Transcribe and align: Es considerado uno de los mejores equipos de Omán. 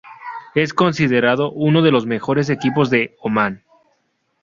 Es 0.55 0.73
considerado 0.73 1.51
uno 1.51 1.83
de 1.83 1.91
los 1.91 2.07
mejores 2.07 2.49
equipos 2.49 2.89
de 2.89 3.15
Omán. 3.19 3.61